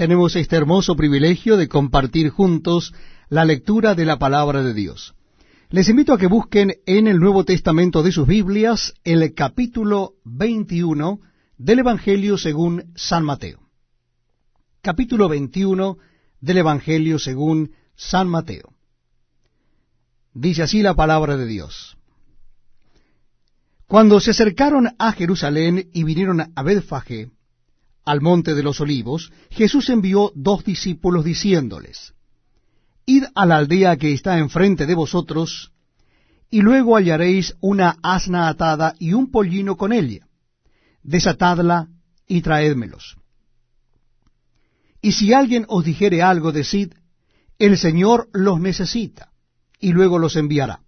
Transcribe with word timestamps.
tenemos 0.00 0.34
este 0.34 0.56
hermoso 0.56 0.96
privilegio 0.96 1.58
de 1.58 1.68
compartir 1.68 2.30
juntos 2.30 2.94
la 3.28 3.44
lectura 3.44 3.94
de 3.94 4.06
la 4.06 4.18
palabra 4.18 4.62
de 4.62 4.72
Dios. 4.72 5.14
Les 5.68 5.90
invito 5.90 6.14
a 6.14 6.18
que 6.18 6.26
busquen 6.26 6.72
en 6.86 7.06
el 7.06 7.18
Nuevo 7.18 7.44
Testamento 7.44 8.02
de 8.02 8.10
sus 8.10 8.26
Biblias 8.26 8.94
el 9.04 9.34
capítulo 9.34 10.14
21 10.24 11.20
del 11.58 11.80
Evangelio 11.80 12.38
según 12.38 12.94
San 12.96 13.24
Mateo. 13.24 13.60
Capítulo 14.80 15.28
21 15.28 15.98
del 16.40 16.56
Evangelio 16.56 17.18
según 17.18 17.72
San 17.94 18.26
Mateo. 18.26 18.72
Dice 20.32 20.62
así 20.62 20.80
la 20.80 20.94
palabra 20.94 21.36
de 21.36 21.44
Dios. 21.44 21.98
Cuando 23.86 24.18
se 24.18 24.30
acercaron 24.30 24.96
a 24.98 25.12
Jerusalén 25.12 25.90
y 25.92 26.04
vinieron 26.04 26.40
a 26.56 26.62
Betfagé, 26.62 27.28
al 28.04 28.20
monte 28.20 28.54
de 28.54 28.62
los 28.62 28.80
olivos, 28.80 29.32
Jesús 29.50 29.88
envió 29.88 30.32
dos 30.34 30.64
discípulos 30.64 31.24
diciéndoles, 31.24 32.14
Id 33.06 33.24
a 33.34 33.46
la 33.46 33.56
aldea 33.56 33.96
que 33.96 34.12
está 34.12 34.38
enfrente 34.38 34.86
de 34.86 34.94
vosotros, 34.94 35.72
y 36.50 36.62
luego 36.62 36.96
hallaréis 36.96 37.56
una 37.60 37.96
asna 38.02 38.48
atada 38.48 38.94
y 38.98 39.12
un 39.12 39.30
pollino 39.30 39.76
con 39.76 39.92
ella. 39.92 40.26
Desatadla 41.02 41.88
y 42.26 42.42
traédmelos. 42.42 43.16
Y 45.02 45.12
si 45.12 45.32
alguien 45.32 45.64
os 45.68 45.84
dijere 45.84 46.22
algo, 46.22 46.52
decid, 46.52 46.92
el 47.58 47.78
Señor 47.78 48.28
los 48.32 48.60
necesita, 48.60 49.32
y 49.78 49.92
luego 49.92 50.18
los 50.18 50.36
enviará. 50.36 50.82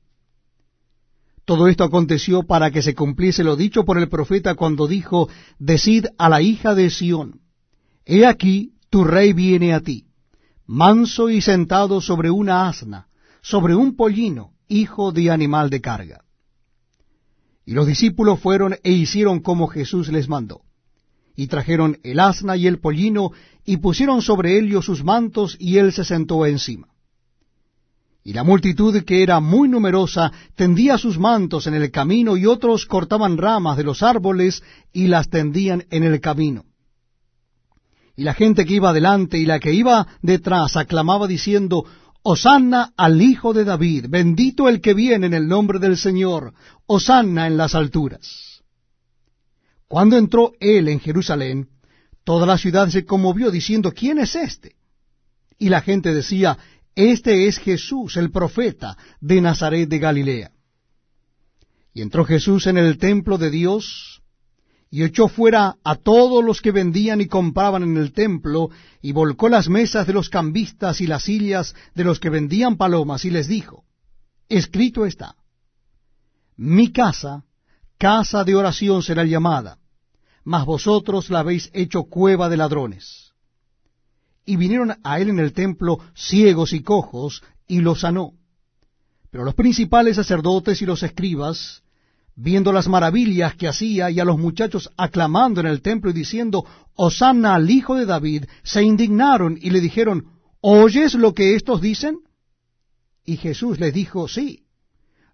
Todo 1.44 1.66
esto 1.66 1.84
aconteció 1.84 2.44
para 2.44 2.70
que 2.70 2.82
se 2.82 2.94
cumpliese 2.94 3.42
lo 3.42 3.56
dicho 3.56 3.84
por 3.84 3.98
el 3.98 4.08
profeta 4.08 4.54
cuando 4.54 4.86
dijo, 4.86 5.28
Decid 5.58 6.06
a 6.16 6.28
la 6.28 6.40
hija 6.40 6.74
de 6.74 6.88
Sión, 6.90 7.40
He 8.04 8.26
aquí 8.26 8.74
tu 8.90 9.04
rey 9.04 9.32
viene 9.32 9.74
a 9.74 9.80
ti, 9.80 10.06
manso 10.66 11.30
y 11.30 11.40
sentado 11.40 12.00
sobre 12.00 12.30
una 12.30 12.68
asna, 12.68 13.08
sobre 13.40 13.74
un 13.74 13.96
pollino, 13.96 14.52
hijo 14.68 15.12
de 15.12 15.30
animal 15.30 15.70
de 15.70 15.80
carga. 15.80 16.24
Y 17.64 17.72
los 17.72 17.86
discípulos 17.86 18.40
fueron 18.40 18.76
e 18.82 18.92
hicieron 18.92 19.40
como 19.40 19.66
Jesús 19.68 20.08
les 20.08 20.28
mandó. 20.28 20.62
Y 21.34 21.46
trajeron 21.46 21.98
el 22.02 22.20
asna 22.20 22.56
y 22.56 22.66
el 22.66 22.80
pollino, 22.80 23.30
y 23.64 23.78
pusieron 23.78 24.20
sobre 24.22 24.58
ellos 24.58 24.84
sus 24.84 25.02
mantos, 25.02 25.56
y 25.58 25.78
él 25.78 25.92
se 25.92 26.04
sentó 26.04 26.44
encima. 26.46 26.91
Y 28.24 28.32
la 28.32 28.44
multitud, 28.44 29.02
que 29.02 29.22
era 29.22 29.40
muy 29.40 29.68
numerosa, 29.68 30.30
tendía 30.54 30.96
sus 30.96 31.18
mantos 31.18 31.66
en 31.66 31.74
el 31.74 31.90
camino, 31.90 32.36
y 32.36 32.46
otros 32.46 32.86
cortaban 32.86 33.36
ramas 33.36 33.76
de 33.76 33.84
los 33.84 34.02
árboles 34.02 34.62
y 34.92 35.08
las 35.08 35.28
tendían 35.28 35.84
en 35.90 36.04
el 36.04 36.20
camino. 36.20 36.64
Y 38.14 38.22
la 38.22 38.34
gente 38.34 38.64
que 38.64 38.74
iba 38.74 38.92
delante 38.92 39.38
y 39.38 39.46
la 39.46 39.58
que 39.58 39.72
iba 39.72 40.06
detrás 40.20 40.76
aclamaba 40.76 41.26
diciendo, 41.26 41.84
Hosanna 42.22 42.92
al 42.96 43.20
Hijo 43.20 43.52
de 43.52 43.64
David, 43.64 44.06
bendito 44.08 44.68
el 44.68 44.80
que 44.80 44.94
viene 44.94 45.26
en 45.26 45.34
el 45.34 45.48
nombre 45.48 45.80
del 45.80 45.96
Señor, 45.96 46.54
Hosanna 46.86 47.48
en 47.48 47.56
las 47.56 47.74
alturas. 47.74 48.62
Cuando 49.88 50.16
entró 50.16 50.52
él 50.60 50.88
en 50.88 51.00
Jerusalén, 51.00 51.68
toda 52.22 52.46
la 52.46 52.58
ciudad 52.58 52.88
se 52.90 53.04
conmovió 53.04 53.50
diciendo, 53.50 53.92
¿quién 53.92 54.18
es 54.18 54.36
este? 54.36 54.76
Y 55.58 55.68
la 55.68 55.80
gente 55.80 56.14
decía, 56.14 56.56
este 56.94 57.46
es 57.46 57.58
Jesús, 57.58 58.16
el 58.16 58.30
profeta 58.30 58.96
de 59.20 59.40
Nazaret 59.40 59.88
de 59.88 59.98
Galilea. 59.98 60.52
Y 61.94 62.02
entró 62.02 62.24
Jesús 62.24 62.66
en 62.66 62.76
el 62.76 62.98
templo 62.98 63.38
de 63.38 63.50
Dios, 63.50 64.22
y 64.90 65.04
echó 65.04 65.28
fuera 65.28 65.76
a 65.84 65.94
todos 65.96 66.44
los 66.44 66.60
que 66.60 66.70
vendían 66.70 67.22
y 67.22 67.26
compraban 67.26 67.82
en 67.82 67.96
el 67.96 68.12
templo, 68.12 68.70
y 69.00 69.12
volcó 69.12 69.48
las 69.48 69.68
mesas 69.68 70.06
de 70.06 70.12
los 70.12 70.28
cambistas 70.28 71.00
y 71.00 71.06
las 71.06 71.24
sillas 71.24 71.74
de 71.94 72.04
los 72.04 72.20
que 72.20 72.28
vendían 72.28 72.76
palomas, 72.76 73.24
y 73.24 73.30
les 73.30 73.48
dijo, 73.48 73.84
Escrito 74.48 75.06
está, 75.06 75.36
mi 76.56 76.92
casa, 76.92 77.44
casa 77.96 78.44
de 78.44 78.54
oración 78.54 79.02
será 79.02 79.24
llamada, 79.24 79.78
mas 80.44 80.66
vosotros 80.66 81.30
la 81.30 81.40
habéis 81.40 81.70
hecho 81.72 82.04
cueva 82.04 82.50
de 82.50 82.58
ladrones 82.58 83.31
y 84.44 84.56
vinieron 84.56 84.94
a 85.02 85.20
él 85.20 85.30
en 85.30 85.38
el 85.38 85.52
templo 85.52 85.98
ciegos 86.14 86.72
y 86.72 86.82
cojos, 86.82 87.42
y 87.66 87.80
los 87.80 88.00
sanó. 88.00 88.32
Pero 89.30 89.44
los 89.44 89.54
principales 89.54 90.16
sacerdotes 90.16 90.82
y 90.82 90.86
los 90.86 91.02
escribas, 91.02 91.82
viendo 92.34 92.72
las 92.72 92.88
maravillas 92.88 93.54
que 93.54 93.68
hacía 93.68 94.10
y 94.10 94.20
a 94.20 94.24
los 94.24 94.38
muchachos 94.38 94.90
aclamando 94.96 95.60
en 95.60 95.66
el 95.66 95.80
templo 95.80 96.10
y 96.10 96.14
diciendo, 96.14 96.64
Hosanna 96.94 97.54
al 97.54 97.70
Hijo 97.70 97.94
de 97.94 98.06
David, 98.06 98.44
se 98.62 98.82
indignaron 98.82 99.58
y 99.60 99.70
le 99.70 99.80
dijeron, 99.80 100.26
¿oyes 100.60 101.14
lo 101.14 101.34
que 101.34 101.54
estos 101.54 101.80
dicen? 101.80 102.18
Y 103.24 103.36
Jesús 103.36 103.78
les 103.78 103.94
dijo, 103.94 104.28
sí. 104.28 104.64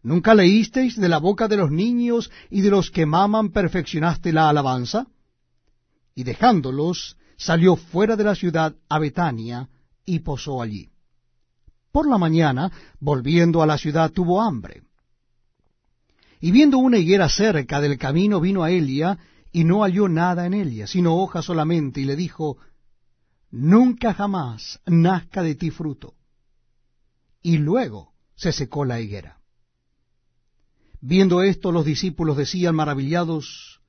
¿Nunca 0.02 0.34
leísteis 0.34 0.96
de 0.96 1.08
la 1.08 1.18
boca 1.18 1.48
de 1.48 1.56
los 1.56 1.70
niños 1.70 2.30
y 2.50 2.60
de 2.60 2.70
los 2.70 2.90
que 2.90 3.04
maman 3.04 3.50
perfeccionaste 3.50 4.32
la 4.32 4.48
alabanza? 4.48 5.06
Y 6.14 6.22
dejándolos, 6.22 7.16
salió 7.38 7.76
fuera 7.76 8.16
de 8.16 8.24
la 8.24 8.34
ciudad 8.34 8.74
a 8.88 8.98
Betania 8.98 9.68
y 10.04 10.18
posó 10.18 10.60
allí. 10.60 10.90
Por 11.92 12.08
la 12.08 12.18
mañana, 12.18 12.70
volviendo 13.00 13.62
a 13.62 13.66
la 13.66 13.78
ciudad, 13.78 14.10
tuvo 14.10 14.42
hambre. 14.42 14.82
Y 16.40 16.50
viendo 16.50 16.78
una 16.78 16.98
higuera 16.98 17.28
cerca 17.28 17.80
del 17.80 17.96
camino, 17.96 18.40
vino 18.40 18.64
a 18.64 18.70
Elia, 18.70 19.18
y 19.52 19.64
no 19.64 19.82
halló 19.82 20.08
nada 20.08 20.44
en 20.46 20.52
ella, 20.52 20.86
sino 20.86 21.16
hoja 21.16 21.40
solamente, 21.40 22.00
y 22.00 22.04
le 22.04 22.16
dijo, 22.16 22.58
Nunca 23.50 24.12
jamás 24.12 24.80
nazca 24.84 25.42
de 25.42 25.54
ti 25.54 25.70
fruto. 25.70 26.14
Y 27.40 27.58
luego 27.58 28.12
se 28.34 28.52
secó 28.52 28.84
la 28.84 29.00
higuera. 29.00 29.38
Viendo 31.00 31.42
esto, 31.42 31.72
los 31.72 31.84
discípulos 31.84 32.36
decían 32.36 32.74
maravillados, 32.74 33.80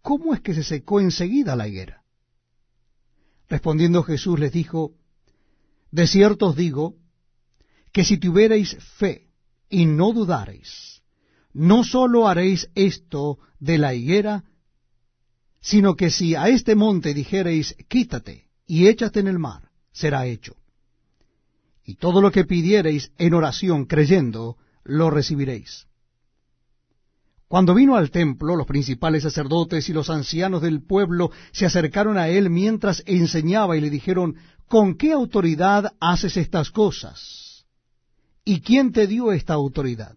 ¿cómo 0.00 0.32
es 0.32 0.40
que 0.40 0.54
se 0.54 0.62
secó 0.62 1.00
enseguida 1.00 1.56
la 1.56 1.68
higuera? 1.68 2.03
Respondiendo 3.54 4.02
Jesús 4.02 4.36
les 4.40 4.50
dijo, 4.50 4.94
De 5.92 6.08
cierto 6.08 6.48
os 6.48 6.56
digo, 6.56 6.96
que 7.92 8.02
si 8.02 8.18
tuvierais 8.18 8.76
fe 8.98 9.28
y 9.70 9.86
no 9.86 10.12
dudareis, 10.12 11.02
no 11.52 11.84
sólo 11.84 12.26
haréis 12.26 12.68
esto 12.74 13.38
de 13.60 13.78
la 13.78 13.94
higuera, 13.94 14.42
sino 15.60 15.94
que 15.94 16.10
si 16.10 16.34
a 16.34 16.48
este 16.48 16.74
monte 16.74 17.14
dijereis, 17.14 17.76
quítate 17.86 18.48
y 18.66 18.88
échate 18.88 19.20
en 19.20 19.28
el 19.28 19.38
mar, 19.38 19.70
será 19.92 20.26
hecho. 20.26 20.56
Y 21.84 21.94
todo 21.94 22.20
lo 22.20 22.32
que 22.32 22.44
pidiereis 22.44 23.12
en 23.18 23.34
oración 23.34 23.84
creyendo, 23.84 24.56
lo 24.82 25.10
recibiréis. 25.10 25.86
Cuando 27.54 27.72
vino 27.72 27.94
al 27.94 28.10
templo, 28.10 28.56
los 28.56 28.66
principales 28.66 29.22
sacerdotes 29.22 29.88
y 29.88 29.92
los 29.92 30.10
ancianos 30.10 30.60
del 30.60 30.82
pueblo 30.82 31.30
se 31.52 31.64
acercaron 31.64 32.18
a 32.18 32.26
él 32.26 32.50
mientras 32.50 33.04
enseñaba 33.06 33.76
y 33.76 33.80
le 33.80 33.90
dijeron, 33.90 34.34
¿con 34.66 34.96
qué 34.96 35.12
autoridad 35.12 35.94
haces 36.00 36.36
estas 36.36 36.72
cosas? 36.72 37.64
¿Y 38.44 38.58
quién 38.58 38.90
te 38.90 39.06
dio 39.06 39.30
esta 39.30 39.54
autoridad? 39.54 40.16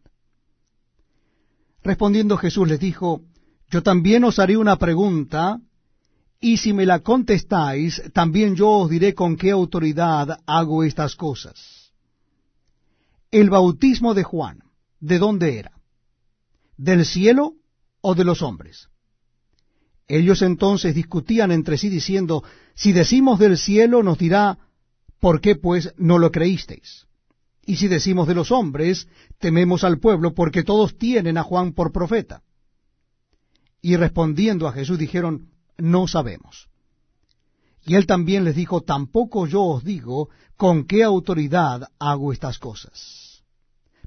Respondiendo 1.84 2.38
Jesús 2.38 2.68
les 2.68 2.80
dijo, 2.80 3.22
Yo 3.70 3.84
también 3.84 4.24
os 4.24 4.40
haré 4.40 4.58
una 4.58 4.78
pregunta, 4.78 5.60
y 6.42 6.58
si 6.58 6.74
me 6.74 6.88
la 6.88 7.02
contestáis, 7.02 8.02
también 8.14 8.56
yo 8.56 8.68
os 8.68 8.90
diré 8.90 9.14
con 9.14 9.38
qué 9.38 9.52
autoridad 9.52 10.40
hago 10.48 10.84
estas 10.84 11.16
cosas. 11.16 11.92
El 13.30 13.52
bautismo 13.52 14.16
de 14.16 14.24
Juan, 14.24 14.64
¿de 15.00 15.20
dónde 15.20 15.60
era? 15.60 15.77
Del 16.78 17.06
cielo 17.06 17.56
o 18.02 18.16
de 18.16 18.24
los 18.24 18.42
hombres? 18.42 18.90
Ellos 20.08 20.42
entonces 20.42 20.96
discutían 20.96 21.52
entre 21.52 21.78
sí 21.78 21.90
diciendo, 21.90 22.44
si 22.76 22.94
decimos 22.94 23.40
del 23.40 23.58
cielo 23.58 24.04
nos 24.04 24.18
dirá, 24.18 24.58
¿por 25.20 25.42
qué 25.42 25.56
pues 25.56 25.94
no 25.98 26.18
lo 26.18 26.32
creísteis? 26.32 27.08
Y 27.66 27.76
si 27.76 27.90
decimos 27.90 28.28
de 28.28 28.36
los 28.36 28.52
hombres, 28.52 29.10
tememos 29.40 29.84
al 29.84 30.00
pueblo 30.00 30.34
porque 30.34 30.64
todos 30.64 30.98
tienen 30.98 31.38
a 31.38 31.44
Juan 31.44 31.74
por 31.74 31.92
profeta. 31.92 32.42
Y 33.82 33.98
respondiendo 33.98 34.68
a 34.68 34.72
Jesús 34.72 34.98
dijeron, 34.98 35.50
no 35.78 36.08
sabemos. 36.08 36.70
Y 37.86 37.96
él 37.96 38.06
también 38.06 38.46
les 38.46 38.56
dijo, 38.56 38.82
tampoco 38.82 39.48
yo 39.48 39.64
os 39.64 39.84
digo 39.84 40.30
con 40.56 40.86
qué 40.86 41.04
autoridad 41.04 41.90
hago 42.00 42.32
estas 42.32 42.60
cosas. 42.60 43.44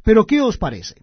Pero 0.03 0.27
¿qué 0.27 0.41
os 0.41 0.57
parece? 0.57 1.03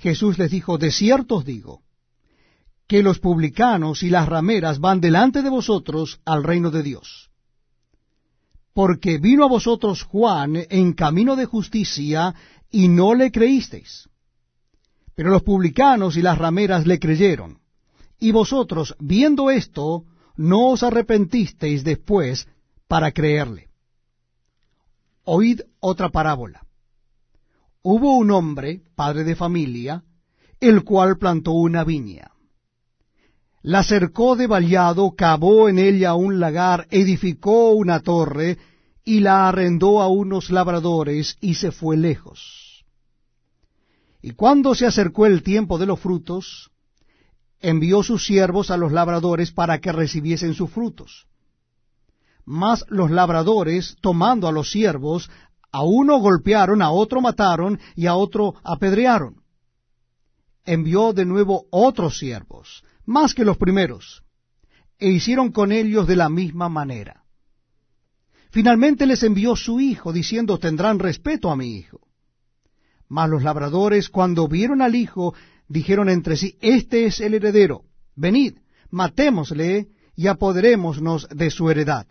Jesús 0.00 0.38
les 0.38 0.50
dijo, 0.50 0.78
de 0.78 0.90
cierto 0.90 1.36
os 1.36 1.44
digo, 1.44 1.82
que 2.86 3.02
los 3.02 3.18
publicanos 3.18 4.02
y 4.02 4.10
las 4.10 4.28
rameras 4.28 4.78
van 4.78 5.00
delante 5.00 5.42
de 5.42 5.50
vosotros 5.50 6.20
al 6.24 6.42
reino 6.44 6.70
de 6.70 6.82
Dios. 6.82 7.30
Porque 8.72 9.18
vino 9.18 9.44
a 9.44 9.48
vosotros 9.48 10.04
Juan 10.04 10.56
en 10.70 10.92
camino 10.92 11.36
de 11.36 11.44
justicia 11.44 12.34
y 12.70 12.88
no 12.88 13.14
le 13.14 13.30
creísteis. 13.32 14.08
Pero 15.14 15.30
los 15.30 15.42
publicanos 15.42 16.16
y 16.16 16.22
las 16.22 16.38
rameras 16.38 16.86
le 16.86 16.98
creyeron. 16.98 17.58
Y 18.20 18.30
vosotros, 18.30 18.94
viendo 19.00 19.50
esto, 19.50 20.04
no 20.36 20.68
os 20.68 20.82
arrepentisteis 20.82 21.82
después 21.82 22.46
para 22.86 23.10
creerle. 23.10 23.68
Oíd 25.24 25.60
otra 25.80 26.08
parábola. 26.08 26.67
Hubo 27.82 28.16
un 28.16 28.30
hombre, 28.30 28.82
padre 28.94 29.24
de 29.24 29.36
familia, 29.36 30.02
el 30.60 30.84
cual 30.84 31.18
plantó 31.18 31.52
una 31.52 31.84
viña. 31.84 32.32
La 33.62 33.82
cercó 33.82 34.36
de 34.36 34.46
vallado, 34.46 35.14
cavó 35.16 35.68
en 35.68 35.78
ella 35.78 36.14
un 36.14 36.40
lagar, 36.40 36.86
edificó 36.90 37.70
una 37.72 38.00
torre, 38.00 38.58
y 39.04 39.20
la 39.20 39.48
arrendó 39.48 40.00
a 40.00 40.08
unos 40.08 40.50
labradores, 40.50 41.36
y 41.40 41.54
se 41.54 41.72
fue 41.72 41.96
lejos. 41.96 42.84
Y 44.20 44.32
cuando 44.32 44.74
se 44.74 44.86
acercó 44.86 45.26
el 45.26 45.42
tiempo 45.42 45.78
de 45.78 45.86
los 45.86 46.00
frutos, 46.00 46.70
envió 47.60 48.02
sus 48.02 48.26
siervos 48.26 48.70
a 48.70 48.76
los 48.76 48.92
labradores 48.92 49.52
para 49.52 49.80
que 49.80 49.92
recibiesen 49.92 50.54
sus 50.54 50.70
frutos. 50.70 51.26
Mas 52.44 52.84
los 52.88 53.10
labradores, 53.10 53.96
tomando 54.00 54.48
a 54.48 54.52
los 54.52 54.70
siervos, 54.70 55.30
a 55.70 55.82
uno 55.84 56.18
golpearon, 56.18 56.82
a 56.82 56.90
otro 56.90 57.20
mataron 57.20 57.78
y 57.94 58.06
a 58.06 58.14
otro 58.14 58.54
apedrearon. 58.64 59.42
Envió 60.64 61.12
de 61.12 61.24
nuevo 61.24 61.66
otros 61.70 62.18
siervos, 62.18 62.82
más 63.04 63.34
que 63.34 63.44
los 63.44 63.56
primeros, 63.56 64.22
e 64.98 65.08
hicieron 65.08 65.52
con 65.52 65.72
ellos 65.72 66.06
de 66.06 66.16
la 66.16 66.28
misma 66.28 66.68
manera. 66.68 67.24
Finalmente 68.50 69.06
les 69.06 69.22
envió 69.22 69.56
su 69.56 69.80
hijo, 69.80 70.12
diciendo, 70.12 70.58
tendrán 70.58 70.98
respeto 70.98 71.50
a 71.50 71.56
mi 71.56 71.76
hijo. 71.76 72.00
Mas 73.08 73.30
los 73.30 73.42
labradores, 73.42 74.08
cuando 74.08 74.48
vieron 74.48 74.82
al 74.82 74.94
hijo, 74.94 75.34
dijeron 75.68 76.08
entre 76.08 76.36
sí, 76.36 76.56
este 76.60 77.06
es 77.06 77.20
el 77.20 77.34
heredero, 77.34 77.84
venid, 78.14 78.58
matémosle 78.90 79.88
y 80.16 80.26
apoderémonos 80.26 81.28
de 81.28 81.50
su 81.50 81.70
heredad 81.70 82.06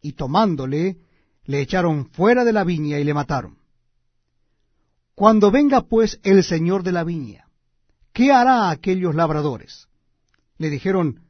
y 0.00 0.12
tomándole, 0.12 0.98
le 1.46 1.60
echaron 1.60 2.06
fuera 2.10 2.44
de 2.44 2.52
la 2.52 2.64
viña 2.64 2.98
y 2.98 3.04
le 3.04 3.14
mataron. 3.14 3.58
Cuando 5.14 5.50
venga 5.50 5.82
pues 5.82 6.20
el 6.22 6.44
señor 6.44 6.82
de 6.82 6.92
la 6.92 7.04
viña, 7.04 7.46
¿qué 8.12 8.32
hará 8.32 8.64
a 8.64 8.70
aquellos 8.70 9.14
labradores? 9.14 9.88
Le 10.58 10.68
dijeron, 10.68 11.20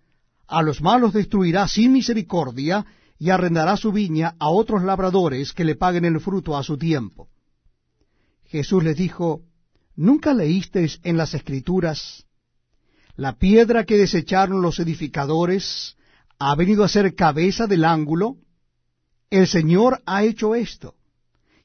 a 0.49 0.63
los 0.63 0.81
malos 0.81 1.13
destruirá 1.13 1.69
sin 1.69 1.93
misericordia 1.93 2.85
y 3.19 3.31
arrendará 3.31 3.77
su 3.77 3.93
viña 3.93 4.35
a 4.39 4.49
otros 4.49 4.83
labradores 4.83 5.53
que 5.53 5.65
le 5.65 5.77
paguen 5.77 6.05
el 6.05 6.21
fruto 6.21 6.57
a 6.57 6.63
su 6.63 6.77
tiempo. 6.77 7.29
Jesús 8.45 8.83
les 8.83 8.97
dijo, 8.97 9.43
¿nunca 9.95 10.35
leísteis 10.35 11.01
en 11.03 11.17
las 11.17 11.35
escrituras 11.35 12.27
la 13.17 13.39
piedra 13.39 13.85
que 13.85 13.97
desecharon 13.97 14.61
los 14.61 14.79
edificadores 14.79 15.97
ha 16.39 16.55
venido 16.55 16.85
a 16.85 16.89
ser 16.89 17.15
cabeza 17.15 17.67
del 17.67 17.85
ángulo? 17.85 18.37
El 19.31 19.47
Señor 19.47 20.03
ha 20.07 20.23
hecho 20.23 20.55
esto, 20.55 20.95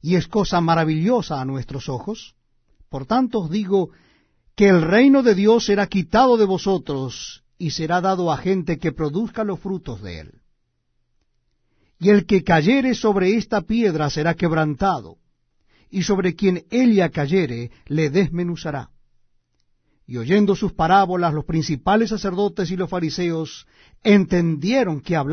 y 0.02 0.16
es 0.16 0.28
cosa 0.28 0.62
maravillosa 0.62 1.40
a 1.40 1.46
nuestros 1.46 1.90
ojos. 1.90 2.36
Por 2.90 3.06
tanto 3.06 3.40
os 3.40 3.50
digo 3.50 3.92
que 4.56 4.68
el 4.68 4.82
reino 4.82 5.24
de 5.24 5.36
Dios 5.36 5.66
será 5.66 5.88
quitado 5.88 6.38
de 6.38 6.46
vosotros 6.46 7.44
y 7.58 7.72
será 7.72 8.02
dado 8.02 8.32
a 8.32 8.38
gente 8.38 8.80
que 8.80 8.92
produzca 8.92 9.44
los 9.44 9.60
frutos 9.60 10.02
de 10.02 10.20
él. 10.20 10.42
Y 12.00 12.10
el 12.10 12.26
que 12.26 12.44
cayere 12.44 12.96
sobre 12.96 13.36
esta 13.38 13.62
piedra 13.62 14.10
será 14.10 14.34
quebrantado, 14.34 15.18
y 15.92 16.02
sobre 16.02 16.36
quien 16.36 16.66
ella 16.72 17.10
cayere 17.10 17.70
le 17.86 18.10
desmenuzará. 18.10 18.90
Y 20.08 20.18
oyendo 20.18 20.56
sus 20.56 20.74
parábolas, 20.74 21.34
los 21.34 21.46
principales 21.46 22.10
sacerdotes 22.10 22.72
y 22.72 22.76
los 22.76 22.90
fariseos 22.90 23.68
entendieron 24.04 25.00
que 25.00 25.16
hablaba 25.16 25.30